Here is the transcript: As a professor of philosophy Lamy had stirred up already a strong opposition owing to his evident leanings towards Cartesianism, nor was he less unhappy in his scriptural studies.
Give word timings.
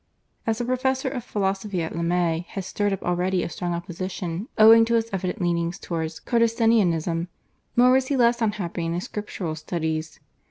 As 0.47 0.59
a 0.59 0.65
professor 0.65 1.09
of 1.09 1.23
philosophy 1.23 1.87
Lamy 1.87 2.47
had 2.49 2.65
stirred 2.65 2.91
up 2.91 3.03
already 3.03 3.43
a 3.43 3.49
strong 3.49 3.75
opposition 3.75 4.47
owing 4.57 4.83
to 4.85 4.95
his 4.95 5.11
evident 5.13 5.39
leanings 5.39 5.77
towards 5.77 6.19
Cartesianism, 6.19 7.27
nor 7.77 7.91
was 7.91 8.07
he 8.07 8.17
less 8.17 8.41
unhappy 8.41 8.83
in 8.83 8.95
his 8.95 9.03
scriptural 9.03 9.53
studies. 9.53 10.19